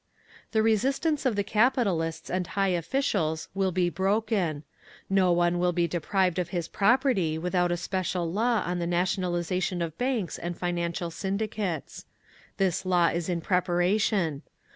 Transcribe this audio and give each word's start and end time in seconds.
"The 0.51 0.63
resistance 0.63 1.27
of 1.27 1.35
the 1.35 1.43
capitalists 1.43 2.31
and 2.31 2.47
high 2.47 2.69
officials 2.69 3.49
will 3.53 3.71
be 3.71 3.87
broken. 3.91 4.63
No 5.11 5.31
one 5.31 5.59
will 5.59 5.73
be 5.73 5.87
deprived 5.87 6.39
of 6.39 6.49
his 6.49 6.67
property 6.67 7.37
without 7.37 7.71
a 7.71 7.77
special 7.77 8.25
law 8.33 8.63
on 8.65 8.79
the 8.79 8.87
nationalisation 8.87 9.79
of 9.79 9.95
banks 9.99 10.39
and 10.39 10.57
financial 10.57 11.11
syndicates. 11.11 12.05
This 12.57 12.83
law 12.83 13.09
is 13.09 13.29
in 13.29 13.41
preparation. 13.41 14.41